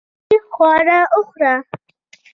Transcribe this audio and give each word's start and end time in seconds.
صحي 0.27 0.37
خواړه 0.53 0.99
وخوره. 1.17 1.53